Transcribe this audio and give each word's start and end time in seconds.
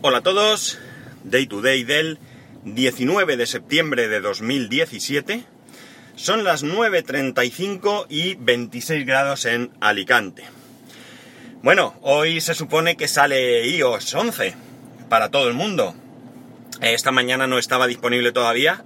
Hola 0.00 0.18
a 0.18 0.22
todos, 0.22 0.78
Day 1.24 1.48
to 1.48 1.60
Day 1.60 1.82
del 1.82 2.20
19 2.64 3.36
de 3.36 3.46
septiembre 3.46 4.06
de 4.06 4.20
2017. 4.20 5.42
Son 6.14 6.44
las 6.44 6.64
9.35 6.64 8.06
y 8.08 8.36
26 8.36 9.04
grados 9.04 9.44
en 9.44 9.72
Alicante. 9.80 10.44
Bueno, 11.62 11.98
hoy 12.02 12.40
se 12.40 12.54
supone 12.54 12.96
que 12.96 13.08
sale 13.08 13.66
iOS 13.66 14.14
11 14.14 14.54
para 15.08 15.32
todo 15.32 15.48
el 15.48 15.54
mundo. 15.54 15.96
Esta 16.80 17.10
mañana 17.10 17.48
no 17.48 17.58
estaba 17.58 17.88
disponible 17.88 18.30
todavía. 18.30 18.84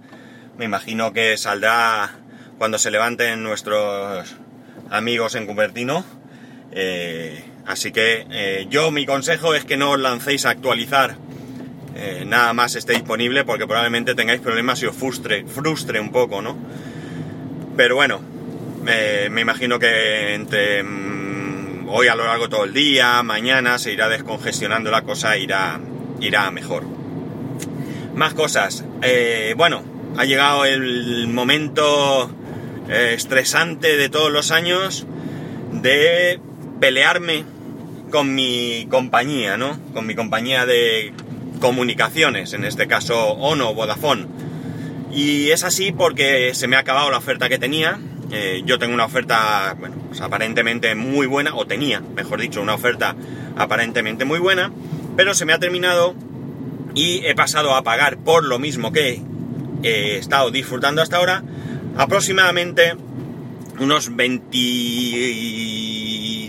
Me 0.56 0.64
imagino 0.64 1.12
que 1.12 1.36
saldrá 1.36 2.20
cuando 2.56 2.78
se 2.78 2.90
levanten 2.90 3.42
nuestros 3.42 4.34
amigos 4.88 5.34
en 5.34 5.46
Cupertino. 5.46 6.06
Eh, 6.70 7.51
así 7.66 7.92
que 7.92 8.26
eh, 8.30 8.66
yo 8.70 8.90
mi 8.90 9.06
consejo 9.06 9.54
es 9.54 9.64
que 9.64 9.76
no 9.76 9.92
os 9.92 10.00
lancéis 10.00 10.46
a 10.46 10.50
actualizar 10.50 11.16
eh, 11.94 12.24
nada 12.26 12.52
más 12.52 12.74
esté 12.74 12.94
disponible 12.94 13.44
porque 13.44 13.66
probablemente 13.66 14.14
tengáis 14.14 14.40
problemas 14.40 14.82
y 14.82 14.86
os 14.86 14.96
frustre, 14.96 15.44
frustre 15.46 16.00
un 16.00 16.10
poco, 16.10 16.40
¿no? 16.42 16.56
Pero 17.76 17.96
bueno, 17.96 18.20
me 18.82 19.40
imagino 19.40 19.78
que 19.78 20.34
entre 20.34 20.82
mm, 20.82 21.88
hoy 21.88 22.08
a 22.08 22.14
lo 22.14 22.24
largo 22.24 22.44
de 22.44 22.50
todo 22.50 22.64
el 22.64 22.72
día, 22.72 23.22
mañana 23.22 23.78
se 23.78 23.92
irá 23.92 24.08
descongestionando 24.08 24.90
la 24.90 25.02
cosa, 25.02 25.36
irá, 25.36 25.80
irá 26.20 26.50
mejor. 26.50 26.84
Más 28.14 28.34
cosas. 28.34 28.84
bueno, 29.56 29.82
ha 30.16 30.24
llegado 30.24 30.64
el 30.64 31.28
momento 31.28 32.30
estresante 32.88 33.96
de 33.96 34.08
todos 34.08 34.30
los 34.30 34.50
años 34.50 35.06
de 35.72 36.40
pelearme 36.80 37.44
con 38.12 38.34
mi 38.34 38.86
compañía, 38.88 39.56
¿no? 39.56 39.76
Con 39.92 40.06
mi 40.06 40.14
compañía 40.14 40.66
de 40.66 41.12
comunicaciones, 41.60 42.52
en 42.52 42.64
este 42.64 42.86
caso 42.86 43.32
Ono, 43.32 43.74
Vodafone. 43.74 44.26
Y 45.12 45.50
es 45.50 45.64
así 45.64 45.90
porque 45.90 46.54
se 46.54 46.68
me 46.68 46.76
ha 46.76 46.80
acabado 46.80 47.10
la 47.10 47.18
oferta 47.18 47.48
que 47.48 47.58
tenía. 47.58 47.98
Eh, 48.30 48.62
yo 48.64 48.78
tengo 48.78 48.94
una 48.94 49.06
oferta, 49.06 49.74
bueno, 49.78 49.96
pues 50.08 50.20
aparentemente 50.20 50.94
muy 50.94 51.26
buena, 51.26 51.54
o 51.54 51.66
tenía, 51.66 52.00
mejor 52.00 52.40
dicho, 52.40 52.62
una 52.62 52.74
oferta 52.74 53.16
aparentemente 53.56 54.24
muy 54.24 54.38
buena, 54.38 54.70
pero 55.16 55.34
se 55.34 55.44
me 55.44 55.52
ha 55.52 55.58
terminado 55.58 56.14
y 56.94 57.24
he 57.26 57.34
pasado 57.34 57.74
a 57.74 57.82
pagar 57.82 58.18
por 58.18 58.44
lo 58.44 58.58
mismo 58.58 58.92
que 58.92 59.20
he 59.82 60.16
estado 60.18 60.50
disfrutando 60.50 61.02
hasta 61.02 61.16
ahora, 61.16 61.42
aproximadamente 61.96 62.94
unos 63.78 64.14
20, 64.14 64.56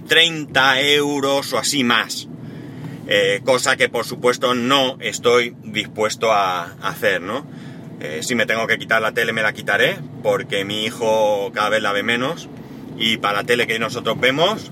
30 0.01 0.81
euros 0.81 1.53
o 1.53 1.57
así 1.57 1.83
más. 1.83 2.27
Eh, 3.07 3.41
cosa 3.43 3.75
que 3.75 3.89
por 3.89 4.05
supuesto 4.05 4.53
no 4.53 4.97
estoy 5.01 5.55
dispuesto 5.63 6.31
a, 6.31 6.63
hacer, 6.81 7.21
¿no? 7.21 7.45
Eh, 7.99 8.19
si 8.23 8.35
me 8.35 8.45
tengo 8.45 8.65
que 8.65 8.77
quitar 8.77 9.01
la 9.01 9.11
tele 9.11 9.33
me 9.33 9.41
la 9.41 9.53
quitaré, 9.53 9.97
porque 10.21 10.63
mi 10.63 10.85
hijo 10.85 11.51
cada 11.53 11.69
vez 11.69 11.81
la 11.81 11.91
ve 11.91 12.03
menos. 12.03 12.49
Y 12.97 13.17
para 13.17 13.39
la 13.39 13.43
tele 13.43 13.67
que 13.67 13.79
nosotros 13.79 14.19
vemos, 14.19 14.71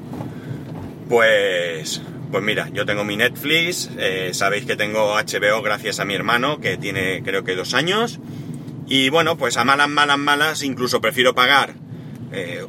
pues, 1.09 2.01
pues 2.31 2.43
mira, 2.43 2.69
yo 2.71 2.85
tengo 2.85 3.03
mi 3.03 3.17
Netflix, 3.17 3.89
eh, 3.97 4.29
sabéis 4.33 4.65
que 4.65 4.75
tengo 4.75 5.15
HBO 5.15 5.61
gracias 5.61 5.99
a 5.99 6.05
mi 6.05 6.13
hermano, 6.13 6.61
que 6.61 6.77
tiene 6.77 7.23
creo 7.23 7.43
que 7.43 7.55
dos 7.55 7.73
años. 7.73 8.19
Y 8.87 9.09
bueno, 9.09 9.37
pues 9.37 9.57
a 9.57 9.65
malas, 9.65 9.89
malas, 9.89 10.17
malas, 10.17 10.63
incluso 10.63 11.01
prefiero 11.01 11.33
pagar 11.33 11.75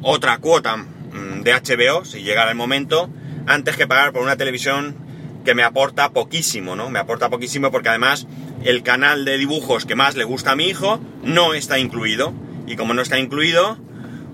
otra 0.02 0.38
cuota 0.38 0.84
de 1.12 1.52
HBO, 1.52 2.04
si 2.04 2.22
llegara 2.22 2.50
el 2.50 2.56
momento, 2.56 3.10
antes 3.46 3.76
que 3.76 3.86
pagar 3.86 4.12
por 4.12 4.22
una 4.22 4.36
televisión 4.36 4.96
que 5.44 5.54
me 5.54 5.62
aporta 5.62 6.10
poquísimo, 6.10 6.76
¿no? 6.76 6.90
Me 6.90 6.98
aporta 6.98 7.28
poquísimo 7.28 7.70
porque 7.70 7.88
además 7.88 8.26
el 8.64 8.82
canal 8.82 9.24
de 9.24 9.38
dibujos 9.38 9.86
que 9.86 9.94
más 9.94 10.14
le 10.14 10.24
gusta 10.24 10.52
a 10.52 10.56
mi 10.56 10.66
hijo 10.66 11.00
no 11.24 11.54
está 11.54 11.78
incluido. 11.78 12.32
Y 12.66 12.76
como 12.76 12.94
no 12.94 13.02
está 13.02 13.18
incluido, 13.18 13.76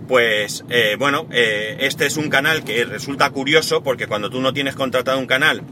pues 0.06 0.64
eh, 0.68 0.96
bueno, 0.98 1.26
eh, 1.32 1.78
este 1.80 2.06
es 2.06 2.16
un 2.18 2.28
canal 2.28 2.62
que 2.62 2.84
resulta 2.84 3.30
curioso 3.30 3.82
porque 3.82 4.06
cuando 4.06 4.28
tú 4.28 4.40
no 4.40 4.52
tienes 4.52 4.74
contratado 4.74 5.18
un 5.18 5.26
canal, 5.26 5.62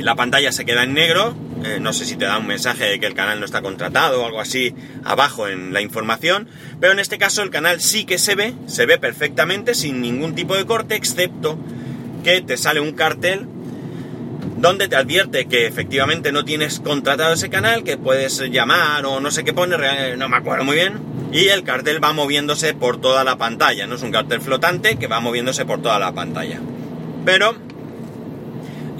la 0.00 0.16
pantalla 0.16 0.50
se 0.50 0.64
queda 0.64 0.82
en 0.82 0.92
negro 0.92 1.36
eh, 1.64 1.78
no 1.80 1.92
sé 1.92 2.04
si 2.04 2.16
te 2.16 2.24
da 2.24 2.38
un 2.38 2.46
mensaje 2.46 2.84
de 2.84 3.00
que 3.00 3.06
el 3.06 3.14
canal 3.14 3.40
no 3.40 3.46
está 3.46 3.62
contratado 3.62 4.22
o 4.22 4.26
algo 4.26 4.40
así 4.40 4.74
abajo 5.04 5.48
en 5.48 5.72
la 5.72 5.80
información, 5.80 6.48
pero 6.80 6.92
en 6.92 6.98
este 6.98 7.18
caso 7.18 7.42
el 7.42 7.50
canal 7.50 7.80
sí 7.80 8.04
que 8.04 8.18
se 8.18 8.34
ve, 8.34 8.54
se 8.66 8.86
ve 8.86 8.98
perfectamente 8.98 9.74
sin 9.74 10.00
ningún 10.00 10.34
tipo 10.34 10.56
de 10.56 10.66
corte, 10.66 10.94
excepto 10.94 11.58
que 12.22 12.40
te 12.40 12.56
sale 12.56 12.80
un 12.80 12.92
cartel 12.92 13.46
donde 14.58 14.88
te 14.88 14.96
advierte 14.96 15.46
que 15.46 15.66
efectivamente 15.66 16.32
no 16.32 16.44
tienes 16.44 16.80
contratado 16.80 17.34
ese 17.34 17.48
canal, 17.48 17.84
que 17.84 17.96
puedes 17.96 18.40
llamar 18.50 19.06
o 19.06 19.20
no 19.20 19.30
sé 19.30 19.44
qué 19.44 19.52
pone, 19.52 20.16
no 20.16 20.28
me 20.28 20.36
acuerdo 20.36 20.64
muy 20.64 20.76
bien, 20.76 20.98
y 21.32 21.48
el 21.48 21.62
cartel 21.62 22.02
va 22.02 22.12
moviéndose 22.12 22.74
por 22.74 23.00
toda 23.00 23.24
la 23.24 23.36
pantalla, 23.36 23.86
no 23.86 23.96
es 23.96 24.02
un 24.02 24.10
cartel 24.10 24.40
flotante 24.40 24.96
que 24.96 25.06
va 25.06 25.20
moviéndose 25.20 25.64
por 25.64 25.80
toda 25.80 25.98
la 25.98 26.12
pantalla. 26.12 26.60
Pero 27.24 27.54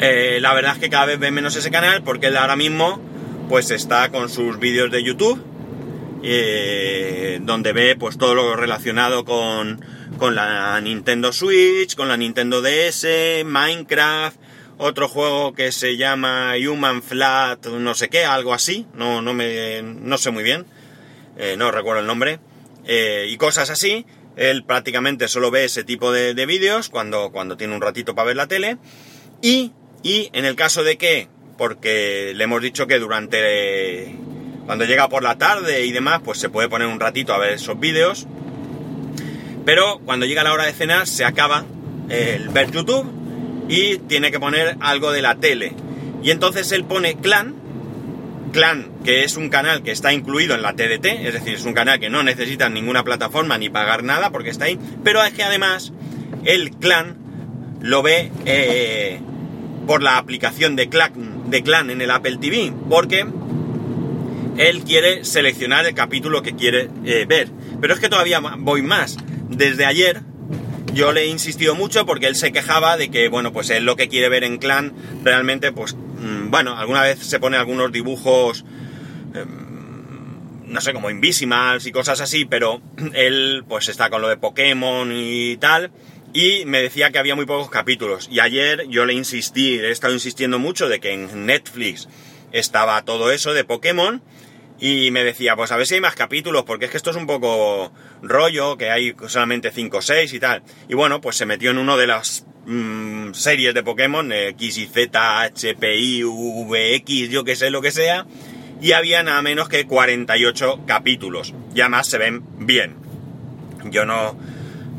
eh, 0.00 0.38
la 0.41 0.54
verdad 0.54 0.75
es 0.75 0.78
que 0.78 0.91
cada 0.91 1.06
vez 1.06 1.19
ve 1.19 1.31
menos 1.31 1.56
ese 1.56 1.70
canal 1.70 2.03
porque 2.03 2.28
él 2.28 2.36
ahora 2.36 2.54
mismo 2.54 3.00
pues 3.48 3.70
está 3.70 4.10
con 4.10 4.28
sus 4.28 4.59
vídeos 4.59 4.92
de 4.92 5.03
YouTube 5.03 5.42
eh, 6.22 7.38
donde 7.42 7.72
ve 7.72 7.97
pues 7.97 8.16
todo 8.16 8.34
lo 8.34 8.54
relacionado 8.54 9.25
con, 9.25 9.84
con 10.19 10.34
la 10.34 10.81
Nintendo 10.81 11.32
Switch, 11.32 11.97
con 11.97 12.09
la 12.09 12.16
Nintendo 12.16 12.62
DS, 12.62 13.44
Minecraft, 13.44 14.36
otro 14.78 15.09
juego 15.09 15.53
que 15.53 15.72
se 15.72 15.97
llama 15.97 16.54
Human 16.56 17.03
Flat, 17.03 17.66
no 17.66 17.94
sé 17.94 18.09
qué, 18.09 18.25
algo 18.25 18.54
así, 18.54 18.86
no, 18.94 19.22
no, 19.22 19.34
me, 19.34 19.82
no 19.82 20.19
sé 20.19 20.30
muy 20.30 20.42
bien, 20.42 20.66
eh, 21.36 21.56
no 21.56 21.70
recuerdo 21.70 22.00
el 22.00 22.06
nombre, 22.06 22.41
y 22.86 23.36
cosas 23.36 23.70
así. 23.70 24.06
Él 24.36 24.65
prácticamente 24.65 25.26
solo 25.26 25.50
ve 25.50 25.65
ese 25.65 25.82
tipo 25.82 26.12
de, 26.12 26.32
de 26.32 26.47
vídeos 26.47 26.88
cuando, 26.88 27.32
cuando 27.32 27.56
tiene 27.56 27.75
un 27.75 27.82
ratito 27.82 28.15
para 28.15 28.28
ver 28.28 28.36
la 28.36 28.47
tele. 28.47 28.78
Y 29.42 29.72
y 30.03 30.31
en 30.32 30.44
el 30.44 30.56
caso 30.56 30.84
de 30.84 30.97
que, 30.97 31.28
porque 31.56 32.32
le 32.34 32.44
hemos 32.44 32.62
dicho 32.62 32.86
que 32.86 32.98
durante, 32.98 34.14
cuando 34.66 34.84
llega 34.84 35.09
por 35.09 35.22
la 35.22 35.38
tarde 35.38 35.84
y 35.84 35.92
demás, 35.92 36.20
pues 36.25 36.38
se 36.38 36.48
puede 36.48 36.69
poner 36.69 36.88
un 36.88 37.00
ratito 37.00 37.32
a 37.34 37.38
ver 37.38 37.53
esos 37.53 37.78
vídeos. 37.78 38.26
Pero 39.64 40.00
cuando 40.04 40.25
llega 40.25 40.44
la 40.44 40.53
hora 40.53 40.64
de 40.64 40.72
cenar 40.72 41.06
se 41.06 41.25
acaba 41.25 41.64
el 42.09 42.48
ver 42.48 42.70
YouTube 42.70 43.06
y 43.69 43.98
tiene 43.98 44.31
que 44.31 44.41
poner 44.41 44.76
algo 44.81 45.12
de 45.12 45.22
la 45.22 45.34
tele. 45.34 45.75
Y 46.22 46.30
entonces 46.30 46.72
él 46.72 46.84
pone 46.84 47.16
Clan, 47.16 47.54
Clan, 48.53 48.91
que 49.04 49.25
es 49.25 49.36
un 49.36 49.50
canal 49.50 49.82
que 49.82 49.91
está 49.91 50.12
incluido 50.12 50.54
en 50.54 50.62
la 50.62 50.75
TDT, 50.75 51.06
es 51.06 51.34
decir, 51.34 51.54
es 51.54 51.65
un 51.65 51.75
canal 51.75 52.00
que 52.00 52.09
no 52.09 52.22
necesita 52.22 52.69
ninguna 52.69 53.04
plataforma 53.04 53.59
ni 53.59 53.69
pagar 53.69 54.03
nada 54.03 54.30
porque 54.30 54.50
está 54.50 54.65
ahí, 54.65 54.78
pero 55.04 55.22
es 55.22 55.32
que 55.32 55.42
además 55.42 55.92
el 56.44 56.70
Clan 56.70 57.16
lo 57.80 58.03
ve 58.03 58.30
eh, 58.47 59.20
por 59.88 60.03
la 60.03 60.19
aplicación 60.19 60.76
de 60.76 60.91
Clan, 60.91 61.88
en 61.88 62.03
el 62.03 62.10
Apple 62.10 62.37
TV, 62.37 62.75
porque 62.91 63.26
él 64.59 64.82
quiere 64.84 65.25
seleccionar 65.25 65.87
el 65.87 65.94
capítulo 65.94 66.43
que 66.43 66.54
quiere 66.54 66.91
eh, 67.06 67.25
ver. 67.26 67.49
Pero 67.81 67.94
es 67.94 67.98
que 67.98 68.10
todavía 68.10 68.38
voy 68.59 68.82
más. 68.82 69.16
Desde 69.48 69.87
ayer 69.87 70.21
yo 70.93 71.12
le 71.12 71.22
he 71.22 71.27
insistido 71.28 71.75
mucho 71.75 72.04
porque 72.04 72.27
él 72.27 72.37
se 72.37 72.53
quejaba 72.53 72.98
de 72.98 73.10
que, 73.10 73.31
bueno, 73.31 73.50
pues 73.50 73.71
él 73.71 73.87
lo 73.87 73.97
que 73.97 74.09
quiere 74.09 74.28
ver 74.28 74.44
en 74.44 74.59
Clan 74.59 74.93
realmente, 75.25 75.72
pues, 75.72 75.94
mm, 75.94 76.50
bueno, 76.50 76.77
alguna 76.77 77.00
vez 77.00 77.21
se 77.21 77.41
pone 77.41 77.56
algunos 77.56 77.91
dibujos, 77.91 78.66
em, 79.34 80.66
no 80.66 80.82
sé, 80.82 80.93
como 80.93 81.09
Invisimals 81.09 81.87
y 81.87 81.93
cosas 81.93 82.21
así, 82.21 82.44
pero 82.44 82.82
él 83.15 83.65
pues 83.66 83.88
está 83.88 84.10
con 84.10 84.21
lo 84.21 84.28
de 84.28 84.37
Pokémon 84.37 85.10
y 85.15 85.56
tal 85.56 85.91
y 86.33 86.65
me 86.66 86.83
decía 86.83 87.11
que 87.11 87.19
había 87.19 87.34
muy 87.34 87.47
pocos 87.47 87.71
capítulos. 87.71 88.28
Y 88.31 88.41
ayer 88.41 88.87
yo 88.89 89.06
le 89.06 89.15
insistí, 89.15 89.78
he 89.78 89.91
estado 89.91 90.12
insistiendo 90.12 90.59
mucho 90.59 90.89
de 90.89 91.01
que 91.01 91.13
en 91.13 91.47
Netflix 91.47 92.09
estaba 92.53 93.03
todo 93.04 93.30
eso 93.30 93.54
de 93.54 93.65
Pokémon. 93.65 94.22
Y 94.80 95.10
me 95.10 95.25
decía, 95.25 95.57
pues 95.57 95.72
a 95.72 95.77
ver 95.77 95.86
si 95.89 95.95
hay 95.95 96.01
más 96.01 96.15
capítulos, 96.15 96.63
porque 96.65 96.84
es 96.84 96.92
que 96.92 96.98
esto 96.98 97.10
es 97.10 97.16
un 97.16 97.27
poco 97.27 97.92
rollo, 98.22 98.77
que 98.77 98.91
hay 98.91 99.13
solamente 99.27 99.72
5 99.72 99.97
o 99.97 100.03
6 100.03 100.33
y 100.33 100.39
tal. 100.39 100.63
Y 100.89 100.95
bueno, 100.95 101.21
pues 101.21 101.36
se 101.36 101.47
metió 101.47 101.72
en 101.72 101.78
uno 101.78 101.97
de 101.97 102.07
las 102.07 102.47
mm, 102.66 103.33
series 103.33 103.74
de 103.74 103.83
Pokémon, 103.83 104.31
X 104.31 104.78
y 104.78 104.86
Z, 104.86 105.51
HPI, 105.53 106.22
VX, 106.22 107.28
yo 107.31 107.42
que 107.42 107.57
sé 107.57 107.71
lo 107.71 107.83
que 107.83 107.91
sea. 107.91 108.27
Y 108.81 108.92
había 108.92 109.24
nada 109.24 109.42
menos 109.42 109.69
que 109.69 109.84
48 109.84 110.84
capítulos. 110.86 111.54
Y 111.74 111.81
además 111.81 112.07
se 112.07 112.19
ven 112.19 112.45
bien. 112.59 112.95
Yo 113.91 114.04
no, 114.04 114.39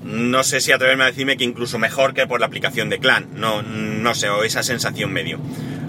no 0.04 0.44
sé 0.44 0.62
si 0.62 0.72
atreverme 0.72 1.04
a 1.04 1.08
decirme 1.08 1.38
que 1.38 1.44
incluso 1.44 1.80
mejor 1.80 2.14
que 2.14 2.28
por 2.28 2.40
la 2.40 2.46
aplicación 2.48 2.90
de 2.90 3.00
Clan, 3.00 3.28
no, 3.36 3.62
no 3.62 4.16
sé, 4.16 4.30
o 4.30 4.44
esa 4.44 4.64
sensación 4.64 5.12
medio. 5.12 5.40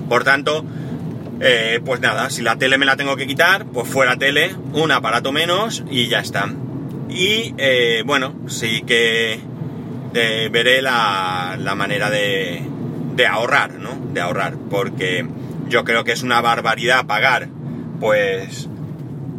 Por 0.09 0.25
tanto, 0.25 0.65
eh, 1.41 1.81
pues 1.85 2.01
nada, 2.01 2.31
si 2.31 2.43
la 2.43 2.57
tele 2.57 2.77
me 2.79 2.87
la 2.87 2.97
tengo 2.97 3.17
que 3.17 3.27
quitar, 3.27 3.67
pues 3.67 3.89
fuera 3.89 4.17
tele, 4.17 4.55
un 4.73 4.93
aparato 4.93 5.33
menos 5.33 5.85
y 5.91 6.09
ya 6.09 6.21
está. 6.21 6.53
Y 7.09 7.55
eh, 7.59 8.03
bueno, 8.05 8.35
sí 8.47 8.83
que 8.87 9.41
eh, 10.15 10.49
veré 10.53 10.83
la, 10.83 11.57
la 11.59 11.75
manera 11.75 12.11
de, 12.11 12.63
de 13.15 13.27
ahorrar, 13.27 13.75
¿no? 13.75 13.99
De 14.13 14.21
ahorrar, 14.21 14.57
porque 14.69 15.27
yo 15.69 15.85
creo 15.85 16.05
que 16.05 16.13
es 16.13 16.23
una 16.23 16.41
barbaridad 16.41 17.07
pagar, 17.07 17.49
pues, 18.01 18.69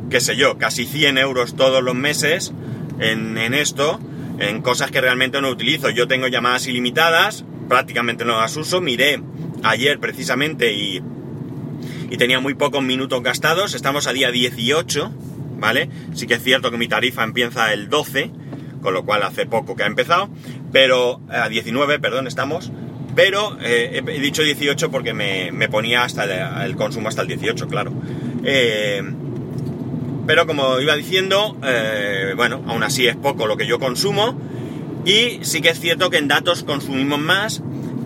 qué 0.09 0.19
sé 0.19 0.35
yo, 0.35 0.57
casi 0.57 0.85
100 0.85 1.17
euros 1.17 1.55
todos 1.55 1.83
los 1.83 1.95
meses 1.95 2.53
en, 2.99 3.37
en 3.37 3.53
esto, 3.53 3.99
en 4.41 4.61
cosas 4.61 4.91
que 4.91 5.01
realmente 5.01 5.41
no 5.41 5.49
utilizo. 5.49 5.89
Yo 5.89 6.07
tengo 6.07 6.27
llamadas 6.27 6.67
ilimitadas, 6.67 7.45
prácticamente 7.69 8.25
no 8.25 8.39
las 8.39 8.55
uso, 8.57 8.81
miré 8.81 9.21
ayer 9.63 9.99
precisamente 9.99 10.73
y, 10.73 11.01
y 12.09 12.17
tenía 12.17 12.39
muy 12.39 12.55
pocos 12.55 12.83
minutos 12.83 13.21
gastados, 13.21 13.75
estamos 13.75 14.07
a 14.07 14.13
día 14.13 14.31
18, 14.31 15.13
¿vale? 15.57 15.89
Sí 16.13 16.27
que 16.27 16.35
es 16.35 16.43
cierto 16.43 16.71
que 16.71 16.77
mi 16.77 16.87
tarifa 16.87 17.23
empieza 17.23 17.71
el 17.71 17.89
12, 17.89 18.31
con 18.81 18.93
lo 18.93 19.05
cual 19.05 19.23
hace 19.23 19.45
poco 19.45 19.75
que 19.75 19.83
ha 19.83 19.87
empezado, 19.87 20.29
pero 20.71 21.21
a 21.29 21.47
19, 21.47 21.99
perdón, 21.99 22.27
estamos, 22.27 22.71
pero 23.15 23.57
eh, 23.61 24.01
he 24.07 24.19
dicho 24.19 24.41
18 24.41 24.89
porque 24.89 25.13
me, 25.13 25.69
ponía 25.69 26.03
hasta 26.03 26.65
el, 26.65 26.75
consumo 26.75 27.09
hasta 27.09 27.21
el 27.21 27.27
18, 27.27 27.67
claro. 27.67 27.93
Eh, 28.43 29.03
pero 30.31 30.47
como 30.47 30.79
iba 30.79 30.95
diciendo, 30.95 31.57
eh, 31.61 32.31
bueno, 32.37 32.63
aún 32.65 32.83
así 32.83 33.05
es 33.05 33.17
poco 33.17 33.47
lo 33.47 33.57
que 33.57 33.67
yo 33.67 33.79
consumo. 33.79 34.39
Y 35.03 35.43
sí 35.43 35.59
que 35.59 35.67
es 35.67 35.77
cierto 35.81 36.09
que 36.09 36.19
en 36.19 36.29
datos 36.29 36.63
consumimos 36.63 37.19
más. 37.19 37.61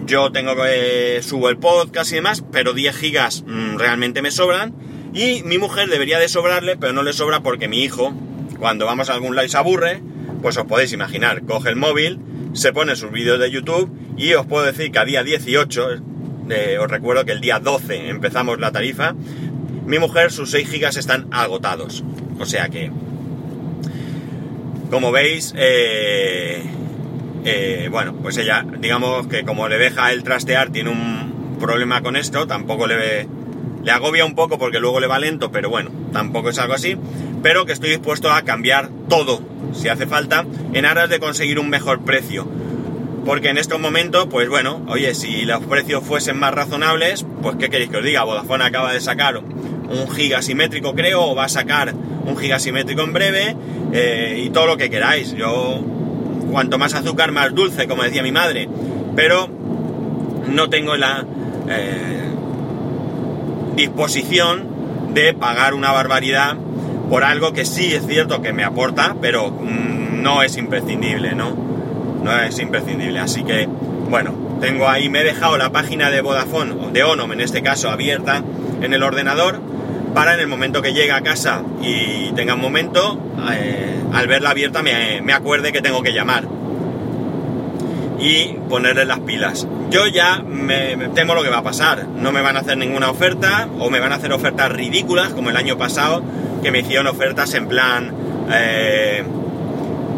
Yo 0.08 0.32
tengo 0.32 0.56
que 0.56 1.20
subo 1.22 1.50
el 1.50 1.58
podcast 1.60 2.12
y 2.12 2.16
demás, 2.16 2.44
pero 2.52 2.74
10 2.74 2.96
gigas 2.96 3.44
mm, 3.46 3.78
realmente 3.78 4.24
me 4.24 4.32
sobran. 4.32 4.74
Y 5.14 5.44
mi 5.44 5.60
mujer 5.60 5.88
debería 5.88 6.18
de 6.18 6.28
sobrarle, 6.28 6.78
pero 6.78 6.94
no 6.94 7.04
le 7.04 7.14
sobra 7.14 7.42
porque 7.42 7.68
mi 7.68 7.84
hijo, 7.84 8.12
cuando 8.58 8.88
vamos 8.88 9.12
a 9.12 9.14
algún 9.14 9.36
live 9.36 9.50
se 9.50 9.58
aburre, 9.58 10.02
pues 10.42 10.58
os 10.58 10.66
podéis 10.66 10.94
imaginar, 10.94 11.46
coge 11.46 11.70
el 11.70 11.76
móvil, 11.76 12.20
se 12.54 12.74
pone 12.74 12.96
sus 12.96 13.12
vídeos 13.12 13.40
de 13.40 13.52
YouTube 13.52 13.96
y 14.18 14.34
os 14.34 14.48
puedo 14.48 14.66
decir 14.66 14.92
que 14.92 14.98
a 14.98 15.06
día 15.06 15.24
18, 15.24 15.90
eh, 16.50 16.78
os 16.80 16.90
recuerdo 16.90 17.24
que 17.24 17.34
el 17.34 17.42
día 17.42 17.60
12 17.60 18.10
empezamos 18.10 18.60
la 18.60 18.72
tarifa, 18.72 19.14
mi 19.86 20.00
mujer 20.00 20.32
sus 20.32 20.52
6 20.52 20.70
gigas 20.70 20.98
están 20.98 21.28
agotados. 21.32 22.04
O 22.40 22.46
sea 22.46 22.70
que, 22.70 22.92
como 24.90 25.12
veis, 25.12 25.54
eh, 25.58 26.64
eh, 27.44 27.88
bueno, 27.92 28.14
pues 28.22 28.38
ella, 28.38 28.66
digamos 28.80 29.28
que 29.28 29.44
como 29.44 29.68
le 29.68 29.78
deja 29.78 30.12
el 30.12 30.24
trastear, 30.24 30.70
tiene 30.70 30.90
un 30.90 31.58
problema 31.60 32.02
con 32.02 32.16
esto, 32.16 32.48
tampoco 32.48 32.88
le, 32.88 33.28
le 33.84 33.92
agobia 33.92 34.26
un 34.26 34.36
poco 34.36 34.58
porque 34.58 34.80
luego 34.80 35.00
le 35.00 35.08
va 35.08 35.20
lento, 35.20 35.52
pero 35.52 35.70
bueno, 35.70 35.92
tampoco 36.12 36.50
es 36.50 36.60
algo 36.60 36.74
así, 36.74 36.98
pero 37.42 37.66
que 37.66 37.74
estoy 37.74 37.92
dispuesto 37.92 38.32
a 38.32 38.42
cambiar 38.42 38.90
todo, 39.08 39.42
si 39.74 39.88
hace 39.88 40.08
falta, 40.08 40.46
en 40.74 40.86
aras 40.86 41.10
de 41.10 41.20
conseguir 41.20 41.60
un 41.60 41.70
mejor 41.70 42.04
precio 42.04 42.48
porque 43.26 43.50
en 43.50 43.58
estos 43.58 43.80
momentos, 43.80 44.28
pues 44.30 44.48
bueno, 44.48 44.86
oye, 44.88 45.16
si 45.16 45.46
los 45.46 45.66
precios 45.66 46.04
fuesen 46.04 46.38
más 46.38 46.54
razonables, 46.54 47.26
pues 47.42 47.56
¿qué 47.56 47.70
queréis 47.70 47.90
que 47.90 47.98
os 47.98 48.04
diga? 48.04 48.24
Vodafone 48.24 48.64
acaba 48.64 48.94
de 48.94 49.02
sacar 49.02 49.42
un 49.90 50.10
giga 50.10 50.42
simétrico, 50.42 50.94
creo, 50.94 51.24
o 51.24 51.36
va 51.36 51.46
a 51.46 51.50
sacar 51.50 51.94
un 51.94 52.38
giga 52.38 52.60
simétrico 52.60 53.04
en 53.04 53.14
breve, 53.14 53.56
eh, 53.94 54.44
y 54.46 54.50
todo 54.50 54.68
lo 54.68 54.78
que 54.78 54.90
queráis. 54.90 55.36
Yo, 55.36 55.82
cuanto 56.52 56.78
más 56.78 56.94
azúcar, 56.94 57.32
más 57.32 57.54
dulce, 57.54 57.88
como 57.88 58.04
decía 58.04 58.24
mi 58.24 58.32
madre, 58.32 58.68
pero 59.16 59.48
no 60.48 60.70
tengo 60.70 60.96
la 60.96 61.26
eh, 61.70 62.24
disposición 63.76 65.14
de 65.14 65.34
pagar 65.34 65.74
una 65.74 65.92
barbaridad 65.92 66.56
por 67.10 67.24
algo 67.24 67.54
que 67.54 67.66
sí 67.66 67.94
es 67.94 68.06
cierto 68.08 68.42
que 68.42 68.54
me 68.54 68.64
aporta, 68.64 69.16
pero 69.22 69.52
mm, 69.52 70.22
no 70.22 70.42
es 70.44 70.58
imprescindible, 70.58 71.36
¿no? 71.36 71.66
no 72.26 72.38
es 72.42 72.60
imprescindible. 72.60 73.20
Así 73.20 73.44
que, 73.44 73.68
bueno, 74.10 74.34
tengo 74.60 74.90
ahí, 74.90 75.10
me 75.10 75.22
he 75.22 75.24
dejado 75.24 75.58
la 75.58 75.72
página 75.72 76.10
de 76.10 76.22
Vodafone, 76.22 76.92
de 76.92 77.04
Onom 77.04 77.32
en 77.32 77.42
este 77.42 77.62
caso, 77.62 77.90
abierta 77.90 78.44
en 78.82 78.94
el 78.94 79.04
ordenador 79.04 79.62
para 80.16 80.34
en 80.34 80.40
el 80.40 80.48
momento 80.48 80.82
que 80.82 80.94
llegue 80.94 81.12
a 81.12 81.22
casa 81.22 81.62
y 81.82 82.32
tenga 82.32 82.56
un 82.56 82.62
momento, 82.62 83.20
eh, 83.52 84.02
al 84.14 84.28
verla 84.28 84.52
abierta 84.52 84.82
me, 84.82 85.34
acuerde 85.34 85.74
que 85.74 85.82
tengo 85.82 86.02
que 86.02 86.14
llamar 86.14 86.46
y 88.18 88.54
ponerle 88.70 89.06
las 89.06 89.20
pilas. 89.20 89.68
Yo 89.92 90.08
ya 90.08 90.40
me, 90.40 90.96
temo 91.14 91.36
lo 91.36 91.44
que 91.44 91.50
va 91.50 91.58
a 91.58 91.64
pasar. 91.64 92.08
No 92.08 92.32
me 92.32 92.42
van 92.42 92.56
a 92.56 92.62
hacer 92.62 92.78
ninguna 92.78 93.12
oferta 93.12 93.68
o 93.78 93.90
me 93.90 94.00
van 94.00 94.14
a 94.14 94.16
hacer 94.16 94.32
ofertas 94.32 94.72
ridículas 94.72 95.34
como 95.34 95.50
el 95.50 95.58
año 95.58 95.78
pasado 95.78 96.24
que 96.64 96.72
me 96.72 96.80
hicieron 96.80 97.06
ofertas 97.08 97.54
en 97.54 97.68
plan... 97.68 98.14
Eh, 98.52 99.24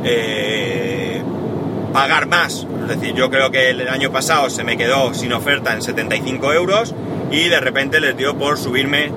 eh, 0.04 1.22
pagar 1.92 2.28
más. 2.28 2.68
Es 2.82 2.88
decir, 2.88 3.16
yo 3.16 3.32
creo 3.32 3.50
que 3.50 3.72
el 3.72 3.88
año 3.90 4.12
pasado 4.12 4.52
se 4.52 4.64
me 4.64 4.78
quedó 4.78 5.16
sin 5.16 5.34
oferta 5.34 5.74
en 5.74 5.82
75 5.82 6.54
euros 6.54 6.94
y 7.32 7.50
de 7.50 7.60
repente 7.60 8.00
les 8.00 8.16
dio 8.16 8.38
por 8.38 8.58
subirme, 8.58 9.12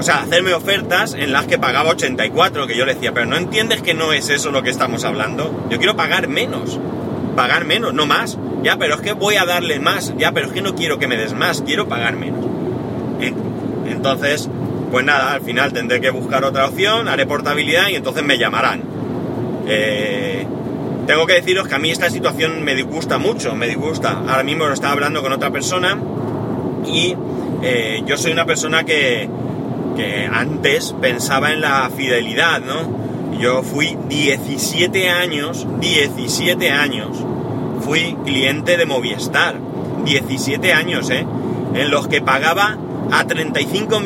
o 0.00 0.02
sea, 0.02 0.22
hacerme 0.22 0.54
ofertas 0.54 1.12
en 1.12 1.30
las 1.30 1.46
que 1.46 1.58
pagaba 1.58 1.90
84, 1.90 2.66
que 2.66 2.74
yo 2.74 2.86
le 2.86 2.94
decía, 2.94 3.12
pero 3.12 3.26
no 3.26 3.36
entiendes 3.36 3.82
que 3.82 3.92
no 3.92 4.14
es 4.14 4.30
eso 4.30 4.50
lo 4.50 4.62
que 4.62 4.70
estamos 4.70 5.04
hablando. 5.04 5.66
Yo 5.68 5.76
quiero 5.76 5.94
pagar 5.94 6.26
menos, 6.26 6.80
pagar 7.36 7.66
menos, 7.66 7.92
no 7.92 8.06
más. 8.06 8.38
Ya, 8.62 8.78
pero 8.78 8.94
es 8.94 9.02
que 9.02 9.12
voy 9.12 9.36
a 9.36 9.44
darle 9.44 9.78
más, 9.78 10.14
ya, 10.16 10.32
pero 10.32 10.46
es 10.46 10.54
que 10.54 10.62
no 10.62 10.74
quiero 10.74 10.98
que 10.98 11.06
me 11.06 11.18
des 11.18 11.34
más, 11.34 11.60
quiero 11.60 11.86
pagar 11.86 12.16
menos. 12.16 12.46
Entonces, 13.86 14.48
pues 14.90 15.04
nada, 15.04 15.34
al 15.34 15.42
final 15.42 15.74
tendré 15.74 16.00
que 16.00 16.08
buscar 16.08 16.46
otra 16.46 16.66
opción, 16.66 17.06
haré 17.06 17.26
portabilidad 17.26 17.88
y 17.90 17.96
entonces 17.96 18.24
me 18.24 18.38
llamarán. 18.38 18.82
Eh, 19.68 20.46
tengo 21.06 21.26
que 21.26 21.34
deciros 21.34 21.68
que 21.68 21.74
a 21.74 21.78
mí 21.78 21.90
esta 21.90 22.08
situación 22.08 22.64
me 22.64 22.74
disgusta 22.74 23.18
mucho, 23.18 23.54
me 23.54 23.68
disgusta. 23.68 24.22
Ahora 24.26 24.44
mismo 24.44 24.66
lo 24.66 24.72
estaba 24.72 24.94
hablando 24.94 25.20
con 25.20 25.30
otra 25.34 25.50
persona 25.50 25.98
y 26.86 27.14
eh, 27.62 28.02
yo 28.06 28.16
soy 28.16 28.32
una 28.32 28.46
persona 28.46 28.84
que, 28.84 29.28
antes 30.32 30.94
pensaba 31.00 31.52
en 31.52 31.60
la 31.60 31.90
fidelidad, 31.94 32.60
¿no? 32.60 33.38
Yo 33.38 33.62
fui 33.62 33.96
17 34.08 35.08
años, 35.08 35.66
17 35.80 36.70
años, 36.70 37.16
fui 37.80 38.16
cliente 38.24 38.76
de 38.76 38.86
Movistar, 38.86 39.56
17 40.04 40.72
años, 40.72 41.10
¿eh? 41.10 41.26
En 41.74 41.90
los 41.90 42.08
que 42.08 42.20
pagaba 42.20 42.76
a 43.10 43.24
35 43.26 44.00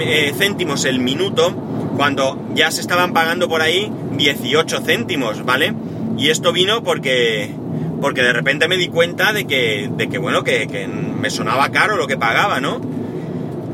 eh, 0.00 0.32
céntimos 0.36 0.84
el 0.84 1.00
minuto 1.00 1.54
cuando 1.96 2.38
ya 2.54 2.70
se 2.70 2.80
estaban 2.80 3.12
pagando 3.12 3.48
por 3.48 3.60
ahí 3.60 3.92
18 4.16 4.80
céntimos, 4.80 5.44
¿vale? 5.44 5.74
Y 6.16 6.28
esto 6.28 6.52
vino 6.52 6.82
porque, 6.82 7.54
porque 8.00 8.22
de 8.22 8.32
repente 8.32 8.68
me 8.68 8.76
di 8.76 8.88
cuenta 8.88 9.32
de 9.32 9.46
que, 9.46 9.90
de 9.96 10.08
que 10.08 10.18
bueno, 10.18 10.42
que, 10.44 10.88
me 10.88 11.30
sonaba 11.30 11.70
caro 11.70 11.96
lo 11.96 12.06
que 12.06 12.16
pagaba, 12.16 12.60
¿no? 12.60 12.80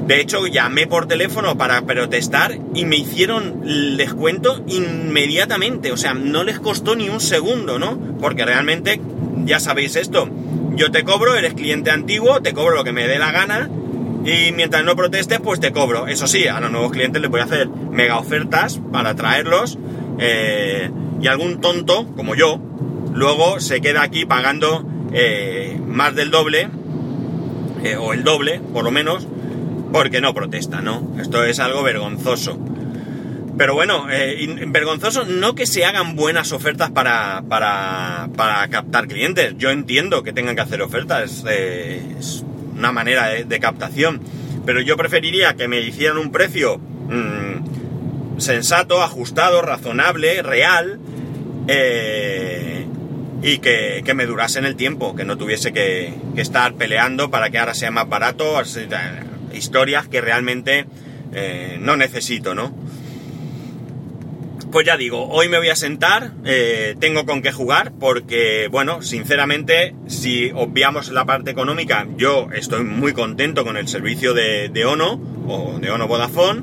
De 0.07 0.21
hecho, 0.21 0.47
llamé 0.47 0.87
por 0.87 1.07
teléfono 1.07 1.59
para 1.59 1.83
protestar 1.83 2.57
y 2.75 2.85
me 2.85 2.97
hicieron 2.97 3.63
el 3.65 3.97
descuento 3.97 4.63
inmediatamente. 4.69 5.91
O 5.91 5.97
sea, 5.97 6.15
no 6.15 6.45
les 6.45 6.61
costó 6.61 6.95
ni 6.95 7.09
un 7.09 7.21
segundo, 7.21 7.79
¿no? 7.79 7.99
Porque 8.21 8.45
realmente, 8.45 9.01
ya 9.45 9.59
sabéis 9.59 9.97
esto, 9.97 10.29
yo 10.77 10.93
te 10.93 11.03
cobro, 11.03 11.35
eres 11.35 11.55
cliente 11.55 11.91
antiguo, 11.91 12.41
te 12.41 12.53
cobro 12.53 12.77
lo 12.77 12.85
que 12.85 12.93
me 12.93 13.09
dé 13.09 13.19
la 13.19 13.33
gana 13.33 13.69
y 14.25 14.53
mientras 14.53 14.85
no 14.85 14.97
protestes, 14.97 15.41
pues 15.41 15.61
te 15.61 15.73
cobro. 15.73 16.07
Eso 16.07 16.27
sí, 16.27 16.47
a 16.49 16.61
los 16.61 16.71
nuevos 16.71 16.93
clientes 16.93 17.23
les 17.23 17.31
voy 17.31 17.41
a 17.41 17.45
hacer 17.45 17.69
mega 17.69 18.19
ofertas 18.19 18.81
para 18.93 19.15
traerlos. 19.15 19.79
Eh, 20.19 20.91
y 21.21 21.27
algún 21.29 21.61
tonto, 21.61 22.07
como 22.15 22.35
yo, 22.35 22.61
luego 23.13 23.61
se 23.61 23.81
queda 23.81 24.03
aquí 24.03 24.27
pagando 24.27 24.85
eh, 25.13 25.81
más 25.87 26.15
del 26.15 26.31
doble, 26.31 26.69
eh, 27.85 27.97
o 27.97 28.13
el 28.13 28.25
doble, 28.25 28.61
por 28.73 28.85
lo 28.85 28.91
menos, 28.91 29.27
porque 29.93 30.21
no 30.21 30.35
protesta, 30.35 30.81
¿no? 30.81 31.17
Esto 31.21 31.45
es 31.45 31.59
algo 31.61 31.83
vergonzoso. 31.83 32.59
Pero 33.59 33.75
bueno, 33.75 34.07
eh, 34.11 34.65
vergonzoso 34.69 35.25
no 35.25 35.55
que 35.55 35.67
se 35.67 35.87
hagan 35.87 36.15
buenas 36.15 36.53
ofertas 36.53 36.91
para, 36.91 37.43
para, 37.49 38.29
para, 38.37 38.69
captar 38.69 39.09
clientes. 39.09 39.55
Yo 39.57 39.71
entiendo 39.71 40.23
que 40.23 40.35
tengan 40.35 40.57
que 40.57 40.63
hacer 40.63 40.83
ofertas, 40.83 41.45
es 41.47 42.45
una 42.77 42.93
manera 42.93 43.29
de, 43.29 43.61
captación. 43.61 44.21
Pero 44.67 44.81
yo 44.81 44.97
preferiría 44.97 45.55
que 45.55 45.69
me 45.69 45.81
hicieran 45.81 46.19
un 46.19 46.33
precio 46.33 46.79
mm, 46.79 48.41
sensato, 48.41 49.03
ajustado, 49.03 49.63
razonable, 49.63 50.43
real, 50.43 50.99
eh, 51.69 52.87
y 53.43 53.59
que, 53.59 54.03
me 54.15 54.27
durase 54.27 54.59
en 54.59 54.65
el 54.65 54.77
tiempo, 54.77 55.15
que 55.15 55.25
no 55.25 55.39
tuviese 55.39 55.73
que, 55.73 56.13
estar 56.37 56.75
peleando 56.75 57.31
para 57.31 57.49
que 57.51 57.59
ahora 57.59 57.75
sea 57.75 57.91
más 57.91 58.09
barato, 58.09 58.59
historias 59.57 60.09
que 60.09 60.21
realmente 60.21 60.87
eh, 61.33 61.79
no 61.81 61.97
necesito, 61.97 62.55
¿no? 62.55 62.75
Pues 64.71 64.85
ya 64.85 64.97
digo, 64.97 65.29
hoy 65.29 65.49
me 65.49 65.59
voy 65.59 65.71
a 65.71 65.77
sentar, 65.77 66.33
eh, 66.45 66.97
tengo 66.99 67.25
con 67.25 67.41
qué 67.41 67.53
jugar, 67.53 67.93
porque, 67.99 68.69
bueno, 68.71 69.01
sinceramente, 69.01 69.95
si 70.07 70.51
obviamos 70.55 71.11
la 71.11 71.25
parte 71.25 71.51
económica, 71.51 72.07
yo 72.17 72.49
estoy 72.53 72.85
muy 72.85 73.13
contento 73.13 73.65
con 73.65 73.77
el 73.77 73.89
servicio 73.89 74.35
de, 74.35 74.69
de 74.69 74.85
Ono, 74.85 75.21
o 75.47 75.79
de 75.79 75.91
Ono 75.91 76.09
Vodafone, 76.09 76.63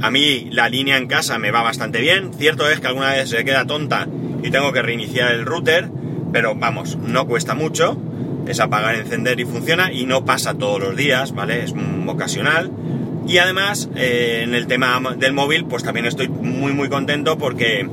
a 0.00 0.10
mí 0.10 0.48
la 0.52 0.68
línea 0.68 0.96
en 0.96 1.06
casa 1.06 1.38
me 1.38 1.50
va 1.50 1.62
bastante 1.62 2.00
bien, 2.00 2.32
cierto 2.34 2.68
es 2.70 2.80
que 2.80 2.86
alguna 2.86 3.12
vez 3.12 3.28
se 3.30 3.44
queda 3.44 3.66
tonta 3.66 4.06
y 4.42 4.50
tengo 4.50 4.72
que 4.72 4.82
reiniciar 4.82 5.32
el 5.32 5.46
router, 5.46 5.88
pero 6.32 6.54
vamos, 6.54 6.96
no 6.96 7.26
cuesta 7.26 7.54
mucho. 7.54 7.98
Es 8.46 8.60
apagar, 8.60 8.94
encender 8.94 9.40
y 9.40 9.44
funciona 9.44 9.92
y 9.92 10.06
no 10.06 10.24
pasa 10.24 10.54
todos 10.54 10.80
los 10.80 10.96
días, 10.96 11.32
¿vale? 11.32 11.64
Es 11.64 11.74
ocasional. 12.06 12.70
Y 13.26 13.38
además, 13.38 13.88
eh, 13.96 14.42
en 14.44 14.54
el 14.54 14.66
tema 14.66 15.00
del 15.16 15.32
móvil, 15.32 15.64
pues 15.64 15.82
también 15.82 16.06
estoy 16.06 16.28
muy 16.28 16.72
muy 16.72 16.88
contento 16.88 17.38
porque, 17.38 17.88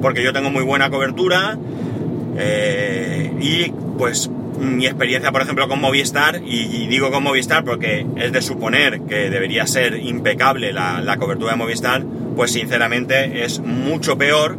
porque 0.00 0.22
yo 0.22 0.32
tengo 0.32 0.50
muy 0.50 0.64
buena 0.64 0.90
cobertura 0.90 1.56
eh, 2.36 3.32
y 3.40 3.70
pues 3.96 4.30
mi 4.58 4.86
experiencia, 4.86 5.32
por 5.32 5.42
ejemplo, 5.42 5.68
con 5.68 5.80
Movistar, 5.80 6.40
y, 6.44 6.86
digo 6.86 7.10
con 7.10 7.22
Movistar 7.22 7.64
porque 7.64 8.06
es 8.16 8.32
de 8.32 8.42
suponer 8.42 9.02
que 9.02 9.30
debería 9.30 9.66
ser 9.66 9.96
impecable 9.96 10.72
la, 10.72 11.00
la 11.00 11.16
cobertura 11.16 11.52
de 11.52 11.58
Movistar, 11.58 12.04
pues 12.36 12.52
sinceramente 12.52 13.44
es 13.44 13.60
mucho 13.60 14.16
peor 14.16 14.58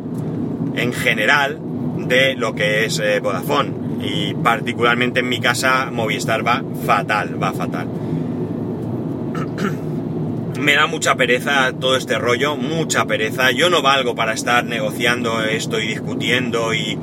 en 0.75 0.93
general 0.93 1.59
de 1.97 2.35
lo 2.35 2.53
que 2.55 2.85
es 2.85 3.00
eh, 3.00 3.19
Vodafone. 3.19 3.82
Y 4.01 4.33
particularmente 4.35 5.21
en 5.21 5.29
mi 5.29 5.39
casa 5.39 5.89
Movistar 5.91 6.45
va 6.45 6.63
fatal, 6.85 7.41
va 7.41 7.53
fatal. 7.53 7.88
Me 10.59 10.75
da 10.75 10.88
mucha 10.88 11.15
pereza 11.15 11.73
todo 11.73 11.97
este 11.97 12.17
rollo, 12.17 12.55
mucha 12.55 13.05
pereza. 13.05 13.51
Yo 13.51 13.69
no 13.69 13.81
valgo 13.81 14.15
para 14.15 14.33
estar 14.33 14.63
negociando 14.63 15.43
esto 15.43 15.79
y 15.79 15.88
discutiendo 15.88 16.73
y, 16.73 16.95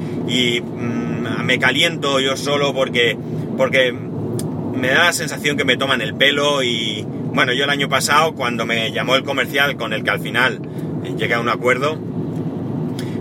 mm, 0.62 1.44
me 1.44 1.58
caliento 1.58 2.20
yo 2.20 2.36
solo 2.36 2.72
porque, 2.72 3.16
porque 3.56 3.92
me 3.92 4.88
da 4.88 5.04
la 5.04 5.12
sensación 5.12 5.56
que 5.56 5.64
me 5.64 5.76
toman 5.76 6.00
el 6.00 6.14
pelo 6.14 6.62
y 6.62 7.04
bueno, 7.34 7.52
yo 7.52 7.64
el 7.64 7.70
año 7.70 7.88
pasado 7.88 8.34
cuando 8.34 8.66
me 8.66 8.92
llamó 8.92 9.16
el 9.16 9.24
comercial 9.24 9.76
con 9.76 9.92
el 9.92 10.04
que 10.04 10.10
al 10.10 10.20
final 10.20 10.60
llegué 11.16 11.34
a 11.34 11.40
un 11.40 11.48
acuerdo, 11.48 11.98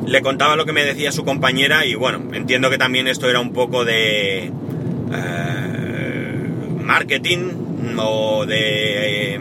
le 0.10 0.22
contaba 0.24 0.56
lo 0.56 0.66
que 0.66 0.74
me 0.74 0.84
decía 0.84 1.12
su 1.12 1.24
compañera 1.24 1.86
y 1.86 1.94
bueno, 1.94 2.24
entiendo 2.34 2.70
que 2.70 2.80
también 2.80 3.08
esto 3.08 3.30
era 3.30 3.40
un 3.40 3.54
poco 3.54 3.86
de 3.86 4.52
eh, 5.14 6.50
marketing 6.82 7.96
o 7.98 8.46
de 8.48 9.36
eh, 9.36 9.40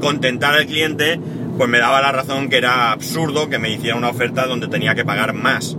contentar 0.00 0.54
al 0.54 0.64
cliente, 0.66 1.20
pues 1.58 1.68
me 1.68 1.78
daba 1.78 2.00
la 2.00 2.12
razón 2.12 2.48
que 2.48 2.56
era 2.56 2.92
absurdo 2.92 3.50
que 3.50 3.58
me 3.58 3.70
hiciera 3.70 3.96
una 3.96 4.08
oferta 4.08 4.46
donde 4.46 4.68
tenía 4.68 4.94
que 4.94 5.04
pagar 5.04 5.34
más. 5.34 5.76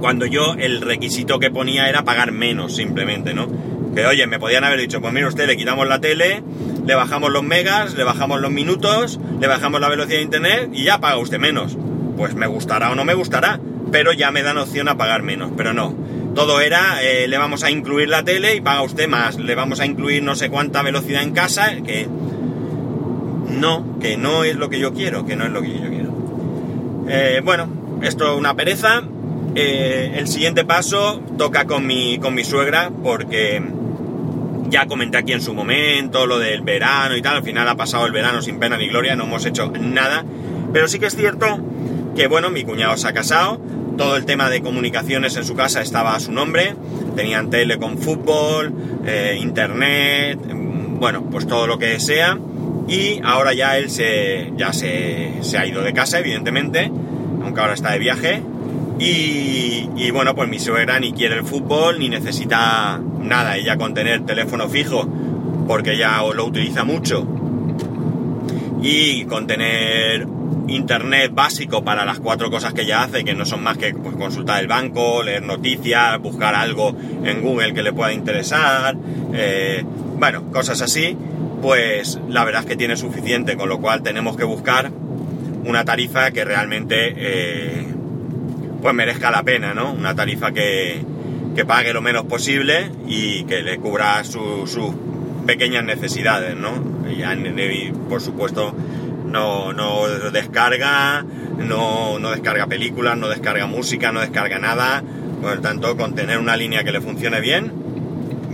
Cuando 0.00 0.24
yo 0.26 0.54
el 0.56 0.80
requisito 0.80 1.40
que 1.40 1.50
ponía 1.50 1.88
era 1.88 2.04
pagar 2.04 2.30
menos 2.30 2.76
simplemente, 2.76 3.34
¿no? 3.34 3.48
Que 3.96 4.06
oye, 4.06 4.28
me 4.28 4.38
podían 4.38 4.62
haber 4.62 4.78
dicho, 4.78 5.00
pues 5.00 5.12
mire 5.12 5.26
usted, 5.26 5.48
le 5.48 5.56
quitamos 5.56 5.88
la 5.88 6.00
tele, 6.00 6.44
le 6.86 6.94
bajamos 6.94 7.32
los 7.32 7.42
megas, 7.42 7.94
le 7.94 8.04
bajamos 8.04 8.40
los 8.40 8.52
minutos, 8.52 9.18
le 9.40 9.48
bajamos 9.48 9.80
la 9.80 9.88
velocidad 9.88 10.18
de 10.18 10.22
internet 10.22 10.70
y 10.72 10.84
ya 10.84 11.00
paga 11.00 11.18
usted 11.18 11.40
menos 11.40 11.76
pues 12.18 12.34
me 12.34 12.48
gustará 12.48 12.90
o 12.90 12.96
no 12.96 13.04
me 13.04 13.14
gustará, 13.14 13.60
pero 13.92 14.12
ya 14.12 14.30
me 14.32 14.42
dan 14.42 14.58
opción 14.58 14.88
a 14.88 14.98
pagar 14.98 15.22
menos, 15.22 15.52
pero 15.56 15.72
no. 15.72 15.94
Todo 16.34 16.60
era, 16.60 17.02
eh, 17.02 17.28
le 17.28 17.38
vamos 17.38 17.62
a 17.62 17.70
incluir 17.70 18.08
la 18.08 18.24
tele 18.24 18.56
y 18.56 18.60
paga 18.60 18.82
usted 18.82 19.08
más, 19.08 19.38
le 19.38 19.54
vamos 19.54 19.80
a 19.80 19.86
incluir 19.86 20.22
no 20.22 20.34
sé 20.34 20.50
cuánta 20.50 20.82
velocidad 20.82 21.22
en 21.22 21.32
casa, 21.32 21.76
que 21.76 22.08
no, 23.48 23.98
que 24.00 24.16
no 24.16 24.44
es 24.44 24.56
lo 24.56 24.68
que 24.68 24.80
yo 24.80 24.92
quiero, 24.92 25.24
que 25.24 25.36
no 25.36 25.46
es 25.46 25.52
lo 25.52 25.62
que 25.62 25.72
yo 25.72 25.88
quiero. 25.88 26.12
Eh, 27.08 27.40
bueno, 27.42 27.68
esto 28.02 28.32
es 28.32 28.38
una 28.38 28.54
pereza. 28.54 29.02
Eh, 29.54 30.14
el 30.16 30.28
siguiente 30.28 30.64
paso 30.64 31.22
toca 31.38 31.66
con 31.66 31.86
mi, 31.86 32.18
con 32.18 32.34
mi 32.34 32.44
suegra, 32.44 32.90
porque 33.02 33.62
ya 34.68 34.86
comenté 34.86 35.18
aquí 35.18 35.32
en 35.32 35.40
su 35.40 35.54
momento 35.54 36.26
lo 36.26 36.38
del 36.38 36.62
verano 36.62 37.16
y 37.16 37.22
tal, 37.22 37.36
al 37.36 37.42
final 37.42 37.66
ha 37.68 37.76
pasado 37.76 38.06
el 38.06 38.12
verano 38.12 38.42
sin 38.42 38.58
pena 38.58 38.76
ni 38.76 38.88
gloria, 38.88 39.16
no 39.16 39.24
hemos 39.24 39.46
hecho 39.46 39.72
nada, 39.80 40.24
pero 40.72 40.88
sí 40.88 40.98
que 40.98 41.06
es 41.06 41.16
cierto 41.16 41.58
que 42.18 42.26
bueno, 42.26 42.50
mi 42.50 42.64
cuñado 42.64 42.96
se 42.96 43.06
ha 43.06 43.12
casado, 43.12 43.60
todo 43.96 44.16
el 44.16 44.24
tema 44.24 44.50
de 44.50 44.60
comunicaciones 44.60 45.36
en 45.36 45.44
su 45.44 45.54
casa 45.54 45.82
estaba 45.82 46.16
a 46.16 46.20
su 46.20 46.32
nombre, 46.32 46.74
tenían 47.14 47.48
tele 47.48 47.78
con 47.78 47.96
fútbol, 47.96 48.74
eh, 49.06 49.38
internet, 49.40 50.36
mm, 50.44 50.98
bueno, 50.98 51.30
pues 51.30 51.46
todo 51.46 51.68
lo 51.68 51.78
que 51.78 52.00
sea, 52.00 52.36
y 52.88 53.20
ahora 53.22 53.54
ya 53.54 53.78
él 53.78 53.88
se, 53.88 54.52
ya 54.56 54.72
se, 54.72 55.30
ha 55.56 55.64
ido 55.64 55.82
de 55.82 55.92
casa, 55.92 56.18
evidentemente, 56.18 56.90
aunque 57.40 57.60
ahora 57.60 57.74
está 57.74 57.92
de 57.92 58.00
viaje, 58.00 58.42
y, 58.98 59.88
y, 59.94 60.10
bueno, 60.10 60.34
pues 60.34 60.48
mi 60.48 60.58
suegra 60.58 60.98
ni 60.98 61.12
quiere 61.12 61.36
el 61.36 61.44
fútbol, 61.44 62.00
ni 62.00 62.08
necesita 62.08 63.00
nada, 63.20 63.56
ella 63.56 63.76
con 63.76 63.94
tener 63.94 64.26
teléfono 64.26 64.68
fijo, 64.68 65.08
porque 65.68 65.96
ya 65.96 66.20
lo 66.34 66.46
utiliza 66.46 66.82
mucho, 66.82 67.24
y 68.82 69.24
con 69.26 69.46
tener 69.46 70.26
internet 70.68 71.32
básico 71.34 71.84
para 71.84 72.04
las 72.04 72.20
cuatro 72.20 72.50
cosas 72.50 72.74
que 72.74 72.82
ella 72.82 73.02
hace, 73.02 73.24
que 73.24 73.34
no 73.34 73.44
son 73.44 73.62
más 73.62 73.78
que 73.78 73.94
pues, 73.94 74.16
consultar 74.16 74.60
el 74.60 74.68
banco, 74.68 75.22
leer 75.22 75.42
noticias, 75.42 76.18
buscar 76.20 76.54
algo 76.54 76.94
en 77.24 77.40
Google 77.42 77.74
que 77.74 77.82
le 77.82 77.92
pueda 77.92 78.12
interesar, 78.12 78.96
eh, 79.32 79.84
bueno, 80.18 80.50
cosas 80.52 80.80
así, 80.82 81.16
pues 81.62 82.18
la 82.28 82.44
verdad 82.44 82.62
es 82.62 82.66
que 82.66 82.76
tiene 82.76 82.96
suficiente, 82.96 83.56
con 83.56 83.68
lo 83.68 83.80
cual 83.80 84.02
tenemos 84.02 84.36
que 84.36 84.44
buscar 84.44 84.90
una 85.64 85.84
tarifa 85.84 86.30
que 86.30 86.44
realmente 86.44 87.14
eh, 87.16 87.86
pues 88.80 88.94
merezca 88.94 89.30
la 89.30 89.42
pena, 89.42 89.74
¿no? 89.74 89.92
Una 89.92 90.14
tarifa 90.14 90.52
que, 90.52 91.02
que 91.54 91.64
pague 91.64 91.92
lo 91.92 92.00
menos 92.00 92.24
posible 92.24 92.90
y 93.06 93.44
que 93.44 93.62
le 93.62 93.78
cubra 93.78 94.22
sus 94.24 94.78
pequeñas 95.46 95.84
necesidades, 95.84 96.54
¿no? 96.56 96.98
Y, 97.10 97.92
por 98.08 98.20
supuesto 98.20 98.74
no, 99.28 99.72
no 99.72 100.08
descarga, 100.30 101.24
no, 101.58 102.18
no, 102.18 102.30
descarga 102.30 102.66
películas, 102.66 103.16
no 103.16 103.28
descarga 103.28 103.66
música, 103.66 104.12
no 104.12 104.20
descarga 104.20 104.58
nada. 104.58 105.02
Por 105.40 105.56
lo 105.56 105.60
tanto, 105.60 105.96
con 105.96 106.14
tener 106.14 106.38
una 106.38 106.56
línea 106.56 106.82
que 106.82 106.92
le 106.92 107.00
funcione 107.00 107.40
bien, 107.40 107.72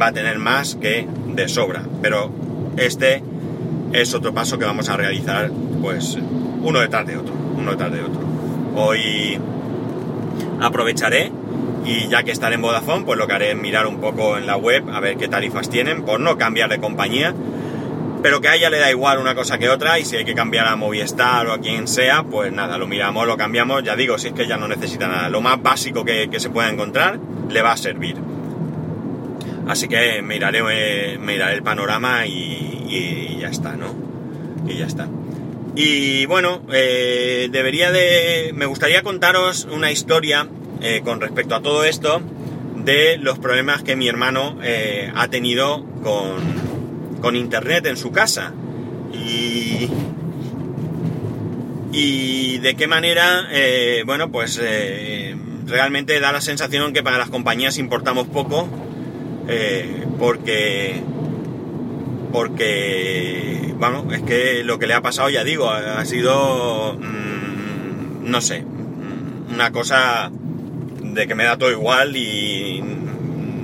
va 0.00 0.08
a 0.08 0.12
tener 0.12 0.38
más 0.38 0.74
que 0.74 1.06
de 1.34 1.48
sobra. 1.48 1.82
Pero 2.02 2.30
este 2.76 3.22
es 3.92 4.14
otro 4.14 4.34
paso 4.34 4.58
que 4.58 4.64
vamos 4.64 4.88
a 4.88 4.96
realizar, 4.96 5.50
pues, 5.80 6.18
uno 6.62 6.80
detrás 6.80 7.06
de 7.06 7.16
otro, 7.16 7.34
uno 7.56 7.70
detrás 7.70 7.92
de 7.92 8.00
otro. 8.00 8.20
Hoy 8.76 9.38
aprovecharé 10.60 11.30
y 11.84 12.08
ya 12.08 12.22
que 12.22 12.32
estaré 12.32 12.56
en 12.56 12.62
Vodafone, 12.62 13.04
pues 13.04 13.18
lo 13.18 13.26
que 13.26 13.34
haré 13.34 13.50
es 13.52 13.56
mirar 13.56 13.86
un 13.86 14.00
poco 14.00 14.38
en 14.38 14.46
la 14.46 14.56
web 14.56 14.88
a 14.90 15.00
ver 15.00 15.16
qué 15.16 15.28
tarifas 15.28 15.68
tienen, 15.68 16.02
por 16.02 16.18
no 16.18 16.36
cambiar 16.38 16.70
de 16.70 16.78
compañía 16.78 17.34
pero 18.24 18.40
que 18.40 18.48
a 18.48 18.54
ella 18.54 18.70
le 18.70 18.78
da 18.78 18.90
igual 18.90 19.18
una 19.18 19.34
cosa 19.34 19.58
que 19.58 19.68
otra 19.68 19.98
y 19.98 20.06
si 20.06 20.16
hay 20.16 20.24
que 20.24 20.34
cambiar 20.34 20.66
a 20.66 20.76
Movistar 20.76 21.46
o 21.46 21.52
a 21.52 21.60
quien 21.60 21.86
sea, 21.86 22.22
pues 22.22 22.50
nada, 22.50 22.78
lo 22.78 22.86
miramos, 22.86 23.26
lo 23.26 23.36
cambiamos, 23.36 23.84
ya 23.84 23.96
digo, 23.96 24.16
si 24.16 24.28
es 24.28 24.32
que 24.32 24.44
ella 24.44 24.56
no 24.56 24.66
necesita 24.66 25.06
nada, 25.06 25.28
lo 25.28 25.42
más 25.42 25.62
básico 25.62 26.06
que, 26.06 26.30
se 26.38 26.48
pueda 26.48 26.70
encontrar 26.70 27.20
le 27.50 27.60
va 27.60 27.72
a 27.72 27.76
servir. 27.76 28.16
Así 29.68 29.88
que 29.88 30.22
miraré, 30.22 30.62
eh, 30.70 31.18
miraré 31.18 31.52
el 31.52 31.62
panorama 31.62 32.26
y, 32.26 33.36
ya 33.42 33.50
está, 33.50 33.76
¿no? 33.76 33.94
Y 34.66 34.78
ya 34.78 34.86
está. 34.86 35.06
Y 35.76 36.24
bueno, 36.24 36.62
eh, 36.72 37.50
debería 37.52 37.92
de... 37.92 38.52
Me 38.54 38.64
gustaría 38.64 39.02
contaros 39.02 39.68
una 39.70 39.92
historia 39.92 40.48
eh, 40.80 41.02
con 41.04 41.20
respecto 41.20 41.56
a 41.56 41.60
todo 41.60 41.84
esto 41.84 42.22
de 42.74 43.18
los 43.18 43.38
problemas 43.38 43.82
que 43.82 43.96
mi 43.96 44.08
hermano 44.08 44.56
ha 45.14 45.28
tenido 45.28 45.84
con, 46.02 46.63
con 47.24 47.36
internet 47.36 47.86
en 47.86 47.96
su 47.96 48.12
casa. 48.12 48.52
Y, 49.14 49.88
y 51.90 52.58
de 52.58 52.74
qué 52.76 52.86
manera, 52.86 53.48
eh, 53.50 54.02
bueno, 54.04 54.30
pues 54.30 54.60
eh, 54.62 55.34
realmente 55.64 56.20
da 56.20 56.32
la 56.32 56.42
sensación 56.42 56.92
que 56.92 57.02
para 57.02 57.16
las 57.16 57.30
compañías 57.30 57.78
importamos 57.78 58.26
poco, 58.26 58.68
eh, 59.48 60.04
porque, 60.18 61.02
porque, 62.30 63.72
bueno, 63.78 64.06
es 64.12 64.20
que 64.20 64.62
lo 64.62 64.78
que 64.78 64.86
le 64.86 64.92
ha 64.92 65.00
pasado, 65.00 65.30
ya 65.30 65.44
digo, 65.44 65.70
ha, 65.70 66.04
sido, 66.04 66.92
mm, 66.92 68.30
no 68.30 68.42
sé, 68.42 68.66
una 69.50 69.72
cosa 69.72 70.30
de 71.02 71.26
que 71.26 71.34
me 71.34 71.44
da 71.44 71.56
todo 71.56 71.70
igual 71.70 72.16
y 72.16 72.82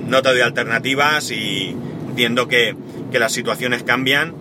no 0.08 0.22
te 0.22 0.30
doy 0.30 0.40
alternativas 0.40 1.30
y 1.30 1.76
entiendo 2.10 2.48
que 2.48 2.74
que 3.10 3.18
las 3.18 3.32
situaciones 3.32 3.82
cambian, 3.82 4.34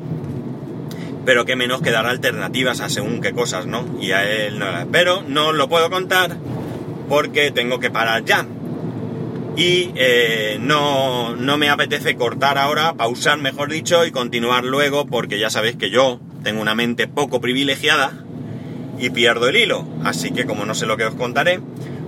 pero 1.26 1.46
que 1.46 1.56
menos 1.56 1.82
que 1.82 1.92
dar 1.92 2.06
alternativas 2.06 2.80
a 2.80 2.90
según 2.90 3.22
qué 3.22 3.34
cosas, 3.34 3.66
¿no? 3.66 3.86
Y 4.00 4.12
a 4.12 4.30
él 4.30 4.60
no. 4.60 4.66
Pero 4.92 5.24
no 5.28 5.52
lo 5.52 5.68
puedo 5.68 5.90
contar 5.90 6.38
porque 7.10 7.52
tengo 7.52 7.80
que 7.80 7.90
parar 7.90 8.24
ya. 8.24 8.46
Y 9.58 9.92
eh, 9.96 10.58
no, 10.62 11.36
no 11.36 11.58
me 11.58 11.70
apetece 11.70 12.16
cortar 12.16 12.58
ahora, 12.58 12.94
pausar 12.94 13.40
mejor 13.40 13.70
dicho, 13.70 14.06
y 14.06 14.12
continuar 14.12 14.64
luego, 14.64 15.06
porque 15.06 15.40
ya 15.40 15.50
sabéis 15.50 15.76
que 15.76 15.90
yo 15.90 16.20
tengo 16.44 16.62
una 16.62 16.76
mente 16.76 17.08
poco 17.08 17.42
privilegiada 17.42 18.14
y 18.98 19.10
pierdo 19.10 19.50
el 19.50 19.58
hilo. 19.58 19.86
Así 20.06 20.32
que 20.32 20.46
como 20.46 20.66
no 20.66 20.76
sé 20.76 20.86
lo 20.86 20.96
que 20.96 21.06
os 21.06 21.16
contaré, 21.16 21.60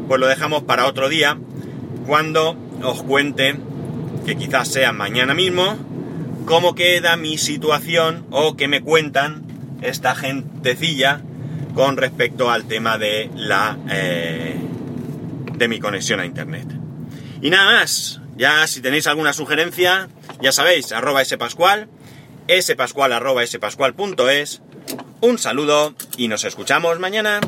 pues 0.08 0.20
lo 0.20 0.27
dejamos 0.27 0.63
para 0.63 0.86
otro 0.86 1.10
día, 1.10 1.38
cuando 2.06 2.56
os 2.84 3.03
cuente, 3.03 3.58
que 4.25 4.36
quizás 4.36 4.68
sea 4.68 4.92
mañana 4.92 5.34
mismo, 5.34 5.78
cómo 6.46 6.75
queda 6.75 7.18
mi 7.18 7.38
situación 7.38 8.25
o 8.32 8.56
qué 8.56 8.68
me 8.68 8.82
cuentan 8.82 9.44
esta 9.82 10.16
gentecilla 10.16 11.22
con 11.74 11.98
respecto 11.98 12.51
al 12.51 12.66
tema 12.66 12.98
de 12.98 13.30
la 13.36 13.78
eh, 13.90 14.56
de 15.54 15.68
mi 15.68 15.80
conexión 15.80 16.20
a 16.20 16.25
internet. 16.25 16.68
Y 17.42 17.50
nada 17.50 17.80
más, 17.80 18.22
Ya 18.42 18.66
si 18.66 18.82
tenéis 18.82 19.06
alguna 19.06 19.34
sugerencia, 19.34 20.10
ya 20.42 20.51
sabéis, 20.51 20.92
arroba 20.94 21.24
spascual, 21.24 21.90
spascual 22.60 23.13
arroba 23.13 23.46
spascual.es. 23.46 24.62
Un 25.22 25.38
saludo 25.38 25.94
y 26.18 26.28
nos 26.28 26.44
escuchamos 26.44 26.98
mañana. 26.98 27.40